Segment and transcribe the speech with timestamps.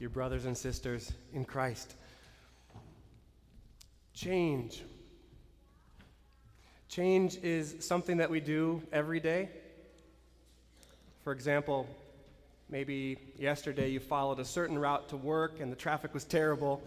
[0.00, 1.94] dear brothers and sisters in Christ.
[4.14, 4.82] Change.
[6.88, 9.50] Change is something that we do every day.
[11.22, 11.86] For example,
[12.70, 16.80] maybe yesterday you followed a certain route to work and the traffic was terrible.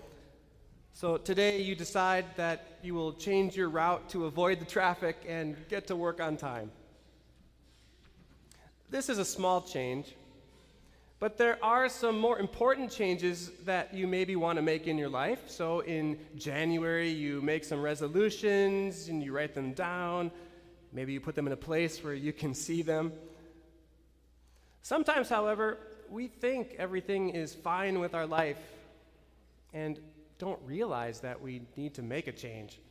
[0.93, 5.55] So today you decide that you will change your route to avoid the traffic and
[5.70, 6.71] get to work on time.
[8.89, 10.16] This is a small change,
[11.23, 15.07] but there are some more important changes that you maybe want to make in your
[15.07, 15.49] life.
[15.49, 20.31] So in January, you make some resolutions and you write them down.
[20.91, 23.13] Maybe you put them in a place where you can see them.
[24.81, 25.77] Sometimes, however,
[26.09, 28.59] we think everything is fine with our life
[29.71, 30.01] and
[30.40, 32.81] don't realize that we need to make a change.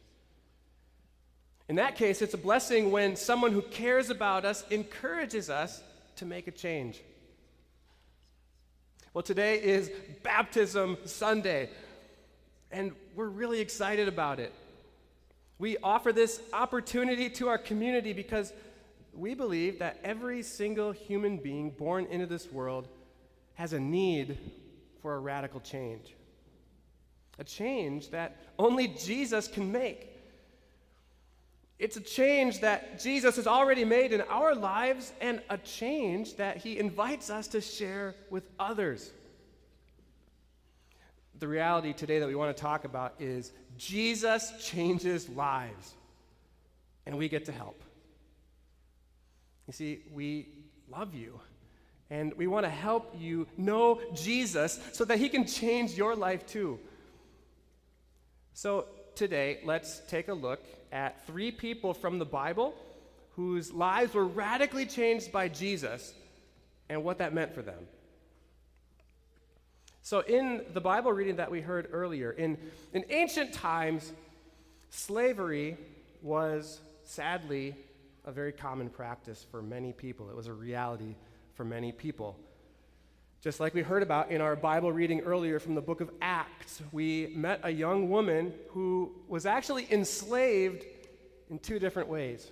[1.68, 5.82] In that case, it's a blessing when someone who cares about us encourages us
[6.16, 7.02] to make a change.
[9.14, 9.90] Well, today is
[10.22, 11.68] Baptism Sunday,
[12.70, 14.54] and we're really excited about it.
[15.58, 18.54] We offer this opportunity to our community because
[19.12, 22.88] we believe that every single human being born into this world
[23.52, 24.38] has a need
[25.02, 26.14] for a radical change
[27.38, 30.11] a change that only Jesus can make.
[31.82, 36.58] It's a change that Jesus has already made in our lives and a change that
[36.58, 39.10] he invites us to share with others.
[41.40, 45.94] The reality today that we want to talk about is Jesus changes lives,
[47.04, 47.82] and we get to help.
[49.66, 50.46] You see, we
[50.88, 51.40] love you,
[52.10, 56.46] and we want to help you know Jesus so that he can change your life
[56.46, 56.78] too.
[58.54, 60.60] So today, let's take a look
[60.90, 62.74] at three people from the Bible
[63.36, 66.12] whose lives were radically changed by Jesus
[66.88, 67.86] and what that meant for them.
[70.02, 72.58] So, in the Bible reading that we heard earlier, in,
[72.92, 74.12] in ancient times,
[74.90, 75.76] slavery
[76.22, 77.76] was sadly
[78.24, 80.28] a very common practice for many people.
[80.28, 81.14] It was a reality
[81.54, 82.36] for many people.
[83.42, 86.80] Just like we heard about in our Bible reading earlier from the book of Acts,
[86.92, 90.84] we met a young woman who was actually enslaved
[91.50, 92.48] in two different ways.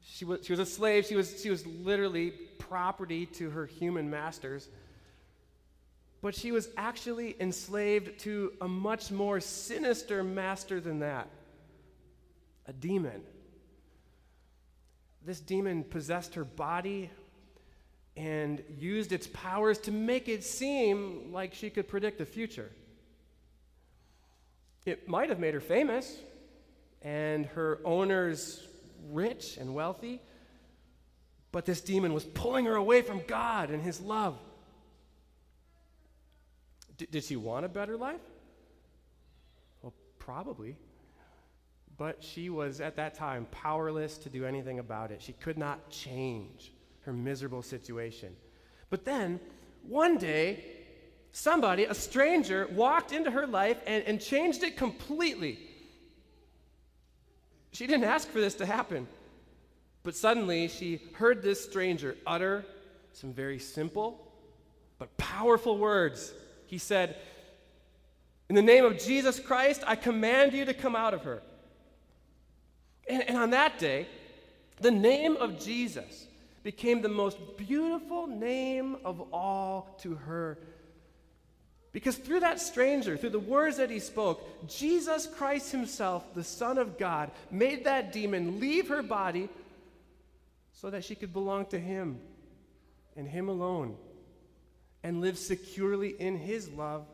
[0.00, 2.30] She was, she was a slave, she was, she was literally
[2.60, 4.68] property to her human masters.
[6.22, 11.28] But she was actually enslaved to a much more sinister master than that
[12.66, 13.20] a demon.
[15.26, 17.10] This demon possessed her body,
[18.16, 22.70] and used its powers to make it seem like she could predict the future.
[24.86, 26.16] It might have made her famous
[27.02, 28.66] and her owners
[29.10, 30.20] rich and wealthy,
[31.50, 34.38] but this demon was pulling her away from God and His love.
[36.96, 38.20] D- did she want a better life?
[39.82, 40.76] Well, probably.
[41.96, 45.22] But she was at that time powerless to do anything about it.
[45.22, 46.73] She could not change
[47.04, 48.34] her miserable situation.
[48.90, 49.40] But then,
[49.86, 50.64] one day,
[51.32, 55.58] somebody, a stranger, walked into her life and, and changed it completely.
[57.72, 59.08] She didn't ask for this to happen.
[60.02, 62.64] But suddenly, she heard this stranger utter
[63.12, 64.20] some very simple
[64.98, 66.32] but powerful words.
[66.66, 67.16] He said,
[68.48, 71.42] In the name of Jesus Christ, I command you to come out of her.
[73.08, 74.08] And, and on that day,
[74.80, 76.26] the name of Jesus
[76.64, 80.58] became the most beautiful name of all to her.
[81.92, 86.78] Because through that stranger, through the words that he spoke, Jesus Christ himself, the Son
[86.78, 89.48] of God, made that demon leave her body
[90.72, 92.18] so that she could belong to him
[93.14, 93.96] and him alone
[95.04, 97.06] and live securely in his love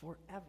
[0.00, 0.44] forever.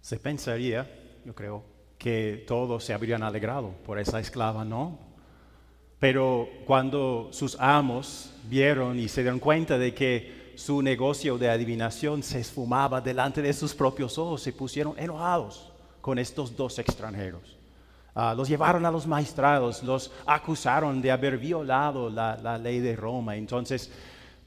[0.00, 0.86] Se pensaría,
[1.24, 1.62] yo creo,
[2.02, 4.98] que todos se habrían alegrado por esa esclava, ¿no?
[6.00, 12.24] Pero cuando sus amos vieron y se dieron cuenta de que su negocio de adivinación
[12.24, 17.56] se esfumaba delante de sus propios ojos, se pusieron enojados con estos dos extranjeros.
[18.16, 22.96] Ah, los llevaron a los magistrados, los acusaron de haber violado la, la ley de
[22.96, 23.36] Roma.
[23.36, 23.92] Entonces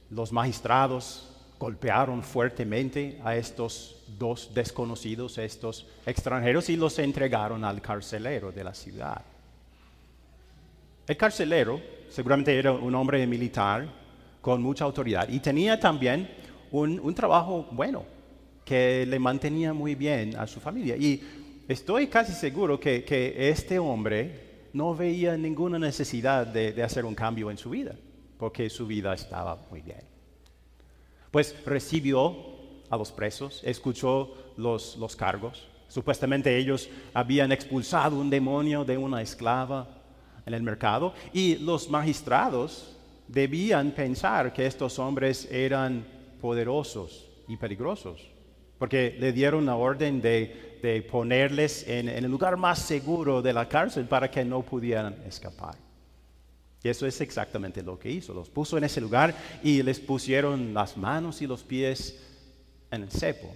[0.09, 1.29] los magistrados
[1.59, 8.73] golpearon fuertemente a estos dos desconocidos, estos extranjeros, y los entregaron al carcelero de la
[8.73, 9.21] ciudad.
[11.07, 11.79] El carcelero
[12.09, 13.87] seguramente era un hombre militar
[14.41, 16.29] con mucha autoridad y tenía también
[16.71, 18.03] un, trabajo bueno
[18.63, 20.95] que le mantenía muy bien a su familia.
[20.97, 21.21] Y
[21.67, 27.49] estoy casi seguro que, este hombre no veía ninguna necesidad de, de hacer un cambio
[27.51, 27.95] en su vida.
[28.37, 30.14] porque su vida estaba muy bien.
[31.35, 32.33] Pues recibió
[32.89, 35.67] a los presos, escuchó los, los cargos.
[35.89, 39.85] Supuestamente ellos habían expulsado un demonio de una esclava
[40.45, 42.95] en el mercado y los magistrados
[43.27, 46.07] debían pensar que estos hombres eran
[46.39, 48.31] poderosos y peligrosos,
[48.79, 53.67] porque le dieron la orden de, ponerles en, en el lugar más seguro de la
[53.67, 55.84] cárcel para que no pudieran escapar.
[56.85, 58.31] Y eso es exactamente lo que hizo.
[58.31, 62.15] Los puso en ese lugar y les pusieron las manos y los pies
[62.91, 63.51] en el cepo.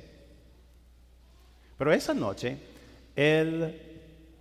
[1.78, 2.58] Pero esa noche,
[3.16, 3.80] él,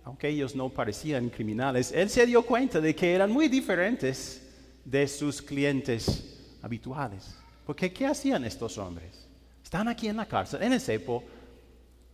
[0.03, 4.49] aunque ellos no parecían criminales, él se dio cuenta de que eran muy diferentes
[4.83, 7.37] de sus clientes habituales.
[7.67, 9.27] Porque ¿qué hacían estos hombres?
[9.63, 11.23] Están aquí en la cárcel, en el cepo,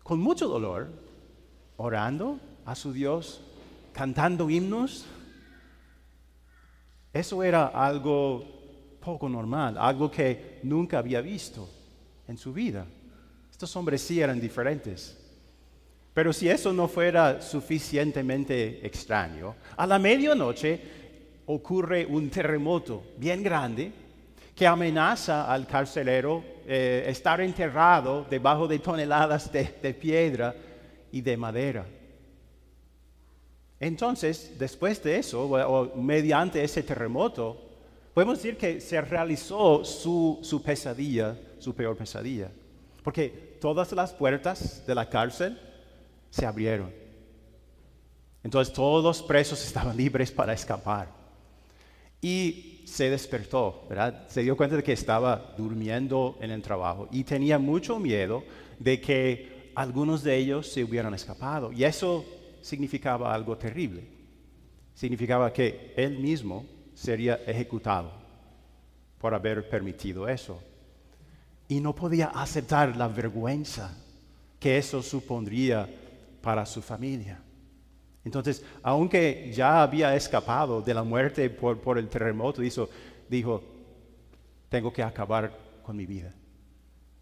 [0.03, 0.89] con mucho dolor,
[1.77, 3.39] orando a su Dios,
[3.93, 5.05] cantando himnos.
[7.15, 8.43] Eso era algo
[8.99, 11.65] poco normal, algo que nunca había visto
[12.27, 12.85] en su vida.
[13.49, 15.17] Estos hombres sí eran diferentes.
[16.13, 20.81] Pero si eso no fuera suficientemente extraño, a la medianoche
[21.45, 23.93] ocurre un terremoto bien grande
[24.53, 30.53] que amenaza al carcelero eh, estar enterrado debajo de toneladas de, piedra
[31.13, 31.85] y de madera.
[33.79, 37.61] Entonces, después de eso, o, mediante ese terremoto,
[38.13, 42.49] podemos decir que se realizó su, pesadilla, su peor pesadilla.
[43.03, 45.59] Porque todas las puertas de la cárcel
[46.29, 46.91] se abrieron.
[48.43, 51.09] Entonces todos los presos estaban libres para escapar.
[52.21, 54.27] Y se despertó, ¿verdad?
[54.29, 58.43] Se dio cuenta de que estaba durmiendo en el trabajo y tenía mucho miedo
[58.79, 61.71] de que algunos de ellos se hubieran escapado.
[61.71, 62.25] Y eso
[62.65, 64.03] significaba algo terrible.
[64.95, 66.65] Significaba que él mismo
[66.95, 68.11] sería ejecutado
[69.19, 70.59] por haber permitido eso.
[71.67, 73.95] Y no podía aceptar la vergüenza
[74.59, 75.87] que eso supondría
[76.41, 77.39] para su familia.
[78.23, 82.89] Entonces, aunque ya había escapado de la muerte por, el terremoto, dijo,
[83.29, 83.63] dijo,
[84.69, 86.33] tengo que acabar con mi vida.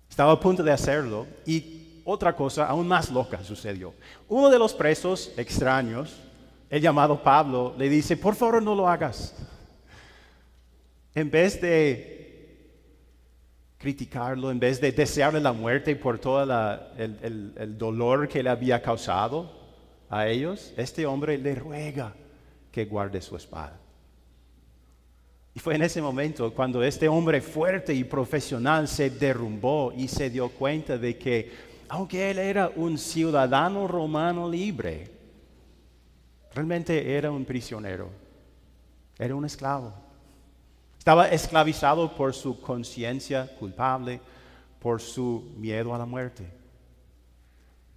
[0.09, 3.93] Estaba a punto de hacerlo y otra cosa aún más loca sucedió.
[4.27, 6.15] Uno de los presos extraños,
[6.69, 9.35] el llamado Pablo, le dice, por favor no lo hagas.
[11.15, 12.13] En vez de
[13.77, 16.43] criticarlo, en vez de desearle la muerte por todo
[16.97, 19.63] el dolor que le había causado,
[20.13, 22.13] a ellos, este hombre le ruega
[22.71, 23.79] que guarde su espada.
[25.55, 30.29] Y fue en ese momento cuando este hombre fuerte y profesional se derrumbó y se
[30.29, 35.11] dio cuenta de que, aunque él era un ciudadano romano libre,
[36.51, 38.09] realmente era un prisionero,
[39.19, 39.93] era un esclavo.
[40.97, 44.19] Estaba esclavizado por su conciencia culpable,
[44.79, 46.49] por su miedo a la muerte.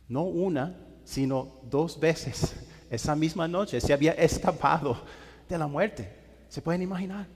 [0.08, 2.54] No una, sino dos veces
[2.90, 5.00] esa misma noche se había escapado
[5.48, 6.14] de la muerte.
[6.50, 7.26] ¿Se pueden imaginar?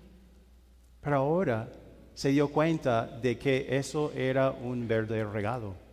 [1.01, 1.73] Pero ahora
[2.12, 5.89] se dio cuenta de que eso era un verdadero regalo.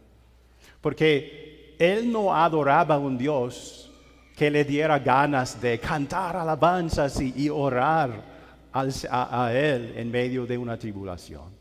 [0.82, 3.92] Porque él no adoraba a un Dios
[4.36, 8.38] que le diera ganas de cantar alabanzas y, orar
[8.72, 11.58] a él en medio de una tribulación.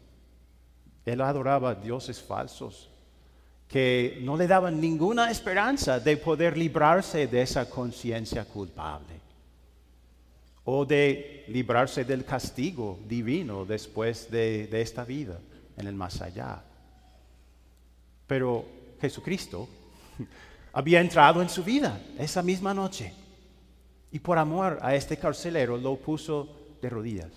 [1.07, 2.91] Él adoraba a dioses falsos
[3.69, 9.21] que no le daban ninguna esperanza de poder librarse de esa conciencia culpable
[10.65, 15.39] o de librarse del castigo divino después de, de, esta vida
[15.77, 16.63] en el más allá.
[18.27, 18.65] Pero
[19.01, 19.69] Jesucristo
[20.73, 23.13] había entrado en su vida esa misma noche
[24.11, 27.33] y por amor a este carcelero lo puso de rodillas.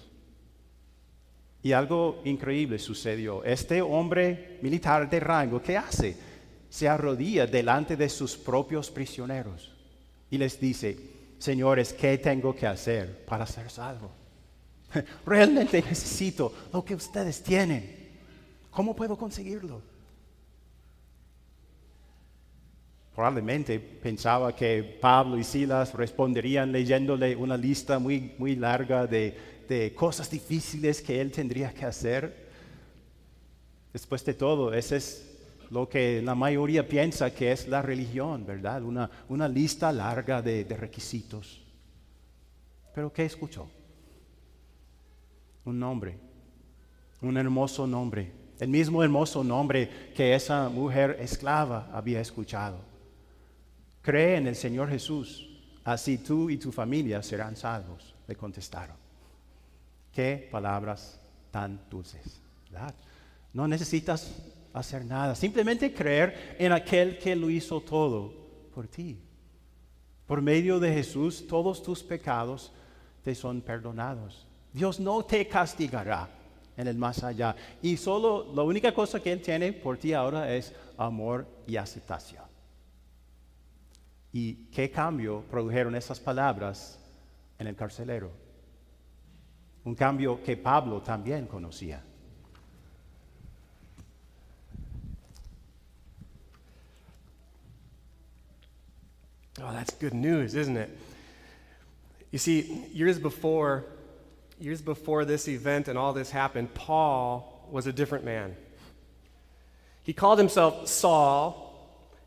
[1.62, 3.44] Y algo increíble sucedió.
[3.44, 6.16] Este hombre militar de rango, ¿qué hace?
[6.70, 9.74] Se arrodilla delante de sus propios prisioneros
[10.30, 10.98] y les dice,
[11.38, 14.12] señores, ¿qué tengo que hacer para ser salvo?
[15.25, 18.10] Realmente necesito lo que ustedes tienen.
[18.72, 19.82] ¿Cómo puedo conseguirlo?
[23.13, 29.36] Probablemente pensaba que Pablo y Silas responderían leyéndole una lista muy, muy larga de,
[29.68, 32.48] de cosas difíciles que él tendría que hacer.
[33.92, 35.30] Después de todo, ese es
[35.70, 38.84] lo que la mayoría piensa que es la religión, ¿verdad?
[38.84, 41.62] Una, una lista larga de, de requisitos.
[42.94, 43.70] Pero ¿qué escuchó?
[45.66, 46.18] Un nombre,
[47.22, 52.88] un hermoso nombre, el mismo hermoso nombre que esa mujer esclava había escuchado.
[54.01, 55.50] Cree en el Señor Jesús,
[55.84, 58.96] así tú y tu familia serán salvos, le contestaron.
[60.13, 61.20] Qué palabras
[61.51, 62.41] tan dulces.
[63.53, 64.32] No necesitas
[64.74, 68.34] hacer nada, simplemente creer en aquel que lo hizo todo
[68.74, 69.18] por ti.
[70.27, 72.72] Por medio de Jesús, todos tus pecados
[73.24, 74.46] te son perdonados.
[74.72, 76.29] Dios no te castigará
[76.77, 77.56] en el más allá.
[77.82, 82.49] Y solo la única cosa que Él tiene por ti ahora es amor y aceptación.
[84.32, 87.00] ¿Y qué cambio produjeron esas palabras
[87.58, 88.32] en el carcelero?
[89.86, 92.04] Un cambio que Pablo también conocía.
[99.62, 100.90] Oh, that's good news, isn't it?
[102.32, 103.86] You see, years before,
[104.60, 108.56] years before this event and all this happened, Paul was a different man.
[110.04, 111.69] He called himself Saul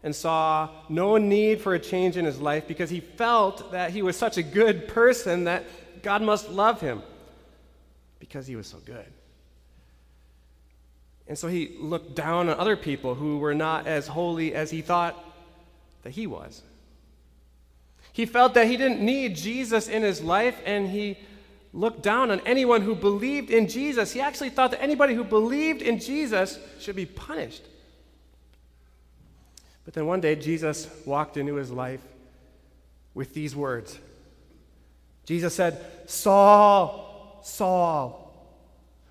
[0.02, 4.02] and saw no need for a change in his life because he felt that he
[4.02, 5.64] was such a good person that
[6.02, 7.02] God must love him
[8.18, 9.06] because he was so good.
[11.28, 14.82] And so he looked down on other people who were not as holy as he
[14.82, 15.16] thought
[16.02, 16.62] that he was.
[18.12, 21.16] He felt that he didn't need Jesus in his life, and he
[21.72, 24.12] looked down on anyone who believed in Jesus.
[24.12, 27.62] He actually thought that anybody who believed in Jesus should be punished.
[29.84, 32.00] But then one day, Jesus walked into his life
[33.14, 33.98] with these words
[35.24, 38.34] Jesus said, Saul, Saul,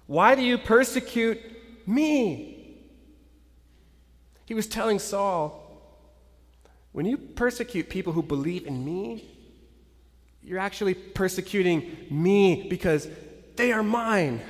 [0.07, 1.39] why do you persecute
[1.87, 2.77] me?
[4.45, 5.57] He was telling Saul,
[6.91, 9.23] when you persecute people who believe in me,
[10.43, 13.07] you're actually persecuting me because
[13.55, 14.41] they are mine.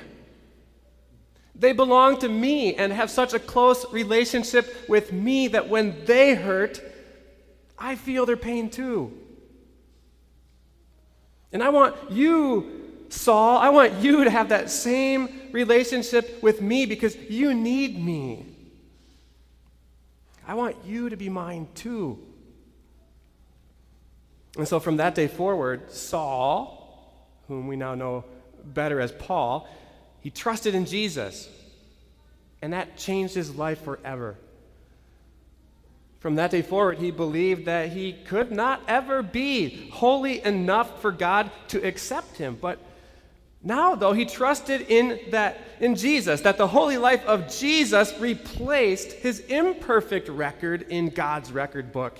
[1.54, 6.34] They belong to me and have such a close relationship with me that when they
[6.34, 6.80] hurt,
[7.78, 9.12] I feel their pain too.
[11.52, 16.86] And I want you, Saul, I want you to have that same relationship with me
[16.86, 18.46] because you need me.
[20.46, 22.18] I want you to be mine too.
[24.56, 28.24] And so from that day forward, Saul, whom we now know
[28.64, 29.68] better as Paul,
[30.22, 31.48] he trusted in Jesus.
[32.62, 34.36] And that changed his life forever.
[36.20, 41.10] From that day forward, he believed that he could not ever be holy enough for
[41.10, 42.56] God to accept him.
[42.60, 42.78] But
[43.64, 49.12] now, though, he trusted in that in Jesus, that the holy life of Jesus replaced
[49.12, 52.16] his imperfect record in God's record book.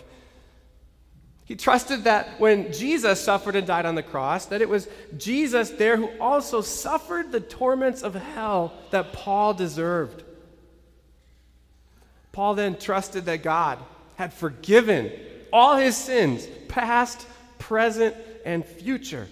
[1.45, 5.71] He trusted that when Jesus suffered and died on the cross, that it was Jesus
[5.71, 10.23] there who also suffered the torments of hell that Paul deserved.
[12.31, 13.79] Paul then trusted that God
[14.17, 15.13] had forgiven
[15.53, 17.27] all his sins, past,
[17.59, 19.29] present, and future.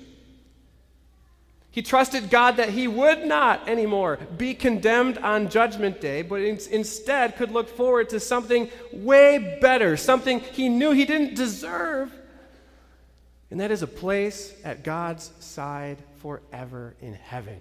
[1.73, 6.59] He trusted God that he would not anymore be condemned on Judgment Day, but in-
[6.71, 12.13] instead could look forward to something way better, something he knew he didn't deserve.
[13.51, 17.61] And that is a place at God's side forever in heaven.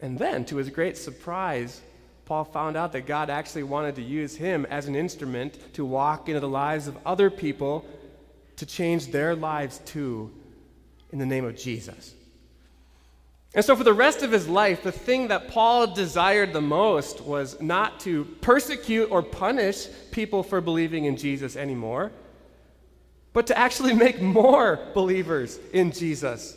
[0.00, 1.80] And then, to his great surprise,
[2.24, 6.28] Paul found out that God actually wanted to use him as an instrument to walk
[6.28, 7.84] into the lives of other people
[8.56, 10.32] to change their lives too
[11.12, 12.14] in the name of Jesus.
[13.54, 17.20] And so, for the rest of his life, the thing that Paul desired the most
[17.20, 22.10] was not to persecute or punish people for believing in Jesus anymore,
[23.32, 26.56] but to actually make more believers in Jesus.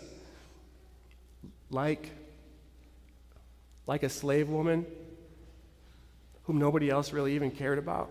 [1.70, 2.10] Like,
[3.86, 4.86] like a slave woman
[6.44, 8.10] whom nobody else really even cared about.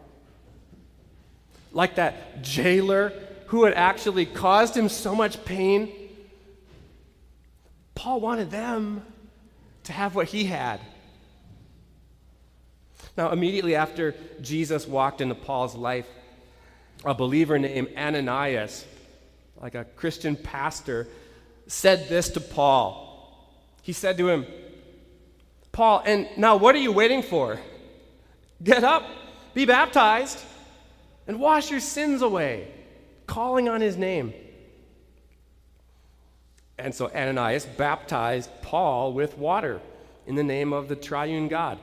[1.73, 3.13] Like that jailer
[3.47, 5.91] who had actually caused him so much pain
[8.07, 9.05] Paul wanted them
[9.83, 10.79] to have what he had.
[13.17, 16.07] Now, immediately after Jesus walked into Paul's life,
[17.05, 18.85] a believer named Ananias,
[19.61, 21.09] like a Christian pastor,
[21.67, 23.45] said this to Paul.
[23.83, 24.47] He said to him,
[25.73, 27.59] Paul, and now what are you waiting for?
[28.63, 29.03] Get up,
[29.53, 30.41] be baptized,
[31.27, 32.69] and wash your sins away,
[33.27, 34.33] calling on his name.
[36.79, 39.81] And so Ananias baptized Paul with water
[40.27, 41.79] in the name of the triune God.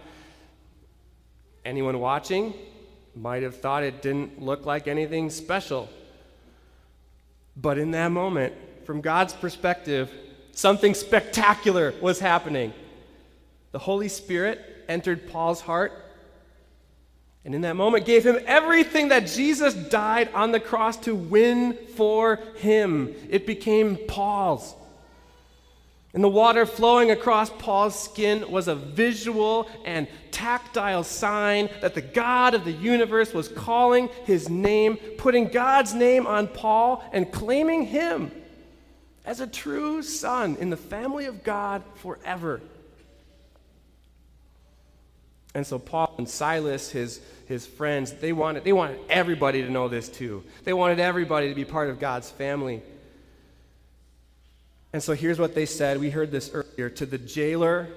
[1.66, 2.54] Anyone watching
[3.16, 5.90] might have thought it didn't look like anything special.
[7.56, 8.54] But in that moment,
[8.86, 10.12] from God's perspective,
[10.52, 12.74] something spectacular was happening.
[13.72, 15.94] The Holy Spirit entered Paul's heart
[17.46, 21.78] and in that moment gave him everything that Jesus died on the cross to win
[21.96, 23.14] for him.
[23.30, 24.76] It became Paul's.
[26.14, 32.02] And the water flowing across Paul's skin was a visual and tactile sign that the
[32.02, 37.88] God of the universe was calling his name, putting God's name on Paul, and claiming
[37.88, 38.32] him
[39.26, 42.62] as a true son in the family of God forever.
[45.56, 49.88] And so Paul and Silas, his, his friends, they wanted, they wanted everybody to know
[49.88, 50.44] this too.
[50.64, 52.84] They wanted everybody to be part of God's family.
[54.94, 56.00] And so here's what they said.
[56.00, 57.88] We heard this earlier to the jailer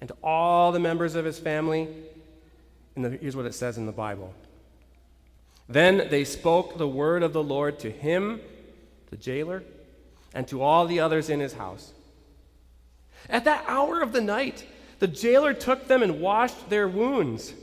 [0.00, 1.88] and to all the members of his family.
[2.94, 4.34] And the, here's what it says in the Bible.
[5.66, 8.40] Then they spoke the word of the Lord to him,
[9.10, 9.62] the jailer,
[10.34, 11.92] and to all the others in his house.
[13.30, 14.66] At that hour of the night,
[14.98, 17.54] the jailer took them and washed their wounds.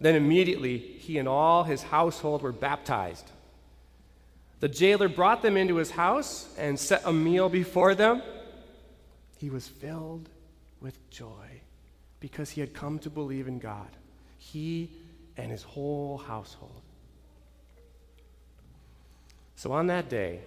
[0.00, 3.30] Then immediately he and all his household were baptized.
[4.60, 8.22] The jailer brought them into his house and set a meal before them.
[9.38, 10.28] He was filled
[10.80, 11.60] with joy
[12.18, 13.88] because he had come to believe in God,
[14.36, 14.90] he
[15.36, 16.82] and his whole household.
[19.54, 20.40] So on that day,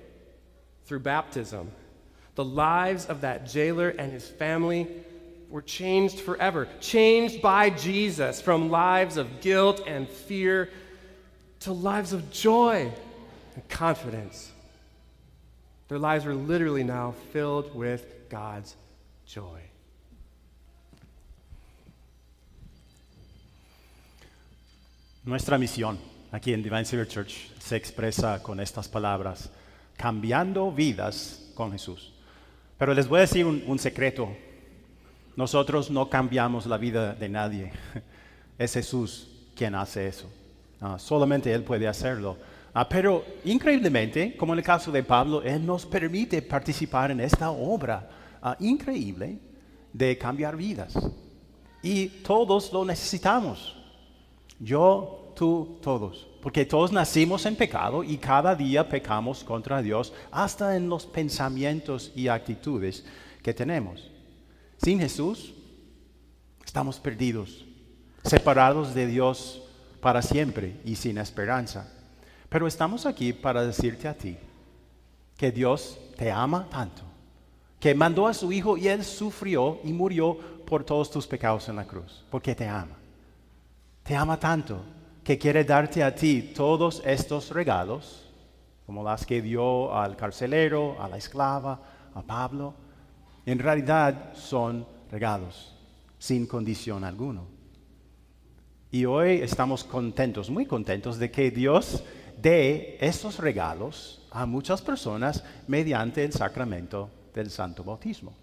[0.85, 1.71] through baptism,
[2.35, 4.87] the lives of that jailer and his family
[5.49, 10.69] were changed forever, changed by Jesus from lives of guilt and fear
[11.61, 12.91] to lives of joy
[13.55, 14.51] and confidence.
[15.87, 18.75] Their lives were literally now filled with God's
[19.25, 19.59] joy.
[25.23, 25.99] Nuestra misión
[26.31, 29.49] aquí en Divine Savior Church se expresa con estas palabras,
[29.97, 32.11] cambiando vidas con Jesús.
[32.79, 34.35] Pero les voy a decir un, un secreto.
[35.35, 37.71] Nosotros no cambiamos la vida de nadie.
[38.57, 40.29] Es Jesús quien hace eso.
[40.79, 42.37] Ah, solamente Él puede hacerlo.
[42.73, 47.51] Ah, pero increíblemente, como en el caso de Pablo, Él nos permite participar en esta
[47.51, 48.09] obra
[48.41, 49.39] ah, increíble
[49.91, 50.93] de cambiar vidas.
[51.83, 53.75] Y todos lo necesitamos.
[54.59, 56.27] Yo, tú, todos.
[56.41, 62.11] Porque todos nacimos en pecado y cada día pecamos contra Dios, hasta en los pensamientos
[62.15, 63.05] y actitudes
[63.43, 64.09] que tenemos.
[64.77, 65.53] Sin Jesús,
[66.65, 67.65] estamos perdidos,
[68.23, 69.61] separados de Dios
[69.99, 71.91] para siempre y sin esperanza.
[72.51, 74.35] Pero estamos aquí para decirte a ti
[75.37, 77.01] que Dios te ama tanto,
[77.79, 81.77] que mandó a su Hijo y Él sufrió y murió por todos tus pecados en
[81.77, 82.97] la cruz, porque te ama.
[84.03, 84.81] Te ama tanto
[85.23, 88.29] que quiere darte a ti todos estos regalos,
[88.85, 91.79] como las que dio al carcelero, a la esclava,
[92.13, 92.73] a Pablo.
[93.45, 95.73] En realidad son regalos,
[96.19, 97.43] sin condición alguna.
[98.91, 102.03] Y hoy estamos contentos, muy contentos de que Dios
[102.41, 108.33] de estos regalos a muchas personas mediante el sacramento del santo bautismo.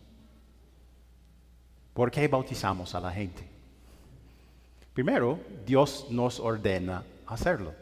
[1.95, 3.43] ¿Por qué bautizamos a la gente?
[4.95, 7.73] Primero, Dios nos ordena hacerlo,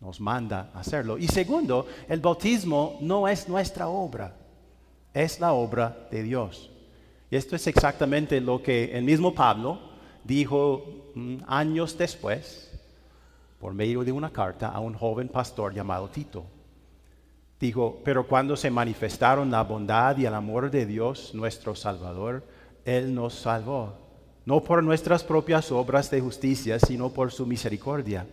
[0.00, 1.18] nos manda hacerlo.
[1.18, 4.36] Y segundo, el bautismo no es nuestra obra,
[5.12, 6.70] es la obra de Dios.
[7.30, 9.78] Y esto es exactamente lo que el mismo Pablo
[10.24, 12.71] dijo mm, años después
[13.62, 16.44] por medio de una carta a un joven pastor llamado Tito.
[17.60, 22.44] Dijo, pero cuando se manifestaron la bondad y el amor de Dios, nuestro Salvador,
[22.84, 23.94] Él nos salvó,
[24.46, 28.26] no por nuestras propias obras de justicia, sino por su misericordia.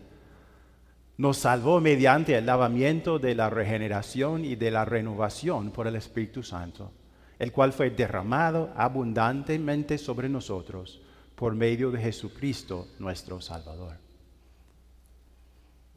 [1.17, 6.41] Nos salvó mediante el lavamiento de la regeneración y de la renovación por el Espíritu
[6.41, 6.91] Santo,
[7.37, 11.03] el cual fue derramado abundantemente sobre nosotros
[11.35, 14.08] por medio de Jesucristo, nuestro Salvador.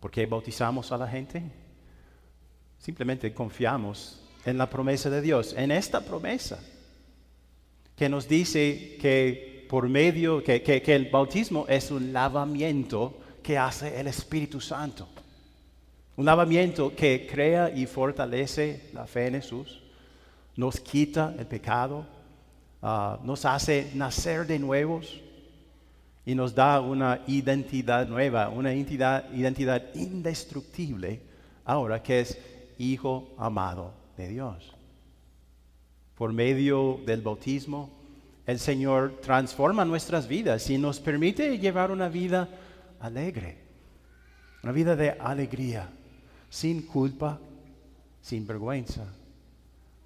[0.03, 1.41] ¿Por qué bautizamos a la gente?
[2.77, 6.59] Simplemente confiamos en la promesa de Dios, en esta promesa
[7.95, 14.01] que nos dice que por medio, que, que el bautismo es un lavamiento que hace
[14.01, 15.09] el Espíritu Santo.
[16.17, 19.85] Un lavamiento que crea y fortalece la fe en Jesús,
[20.57, 22.05] nos quita el pecado,
[22.83, 25.21] ah, nos hace nacer de nuevos,
[26.25, 31.21] y nos da una identidad nueva, una identidad, indestructible
[31.65, 32.39] ahora que es
[32.79, 34.73] hijo amado de Dios.
[36.17, 37.91] Por medio del bautismo,
[38.47, 42.49] el Señor transforma nuestras vidas y nos permite llevar una vida
[43.01, 43.59] alegre,
[44.63, 45.89] una vida de alegría,
[46.49, 47.41] sin culpa,
[48.21, 49.07] sin vergüenza.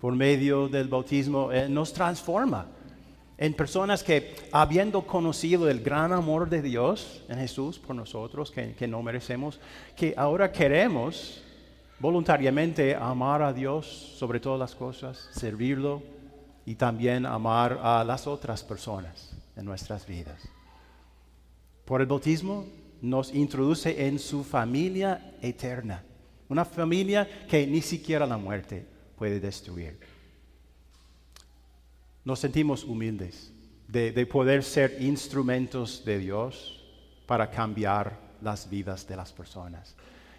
[0.01, 2.67] Por medio del bautismo, Él nos transforma
[3.38, 8.88] en personas que, habiendo conocido el gran amor de Dios en Jesús por nosotros, que,
[8.88, 9.61] no merecemos,
[9.94, 11.42] que ahora queremos
[11.99, 16.03] voluntariamente amar a Dios sobre todas las cosas, servirlo
[16.64, 20.49] y también amar a las otras personas en nuestras vidas.
[21.85, 22.64] Por el bautismo
[23.03, 26.03] nos introduce en su familia eterna,
[26.49, 30.16] una familia que ni siquiera la muerte puede destruir.
[32.27, 33.53] Nos sentimos humildes
[33.87, 36.85] de, poder ser instrumentos de Dios
[37.25, 39.95] para cambiar las vidas de las personas.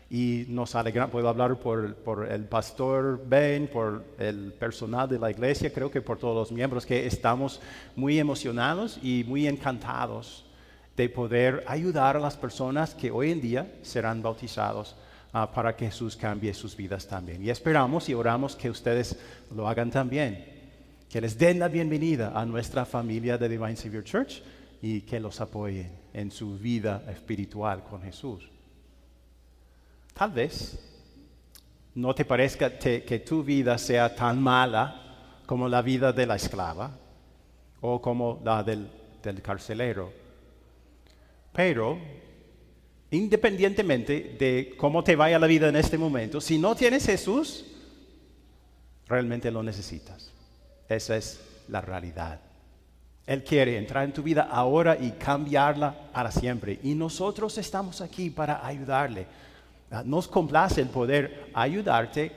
[0.09, 5.31] Y nos alegra, puedo hablar por, por, el pastor Ben, por el personal de la
[5.31, 7.61] iglesia, creo que por todos los miembros, que estamos
[7.95, 10.45] muy emocionados y muy encantados
[10.97, 14.97] de poder ayudar a las personas que hoy en día serán bautizados
[15.31, 17.41] ah, para que Jesús cambie sus vidas también.
[17.41, 19.17] Y esperamos y oramos que ustedes
[19.55, 20.56] lo hagan también,
[21.17, 24.43] que les den la bienvenida a nuestra familia de Divine Savior Church
[24.83, 28.47] y que los apoyen en su vida espiritual con Jesús.
[30.13, 30.77] Tal vez
[31.95, 36.95] no te parezca que tu vida sea tan mala como la vida de la esclava
[37.81, 38.87] o como la del
[39.41, 40.13] carcelero
[41.51, 41.97] pero,
[43.09, 47.65] independientemente de cómo te vaya la vida en este momento, si no tienes Jesús,
[49.07, 50.36] realmente lo necesitas.
[50.89, 52.39] Esa es la realidad.
[53.25, 56.79] Él quiere entrar en tu vida ahora y cambiarla para siempre.
[56.83, 59.27] Y nosotros estamos aquí para ayudarle.
[59.91, 62.31] Ah, nos complace el poder ayudarte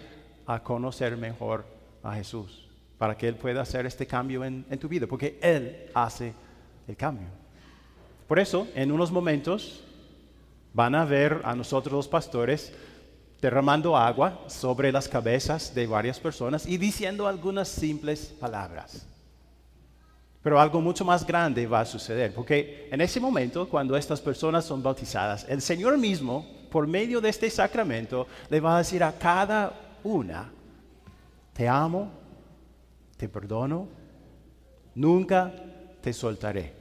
[0.46, 1.64] a conocer mejor
[2.02, 5.90] a Jesús, para que Él pueda hacer este cambio en, en tu vida, porque Él
[5.94, 6.34] hace
[6.88, 7.28] el cambio.
[8.26, 9.84] Por eso, en unos momentos
[10.72, 12.72] van a ver a nosotros los pastores
[13.40, 19.06] derramando agua sobre las cabezas de varias personas y diciendo algunas simples palabras.
[20.42, 24.64] Pero algo mucho más grande va a suceder, porque en ese momento, cuando estas personas
[24.64, 29.12] son bautizadas, el Señor mismo, por medio de este sacramento, le va a decir a
[29.12, 29.72] cada
[30.02, 30.50] una,
[31.52, 32.10] te amo,
[33.18, 33.88] te perdono,
[34.94, 35.52] nunca
[36.00, 36.72] te soltaré.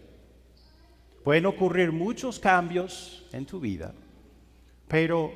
[1.23, 3.93] Pueden ocurrir muchos cambios en tu vida,
[4.87, 5.33] pero,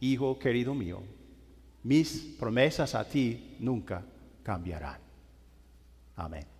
[0.00, 1.02] hijo querido mío,
[1.82, 4.04] mis promesas a ti nunca
[4.42, 5.00] cambiarán.
[6.16, 6.57] Amén.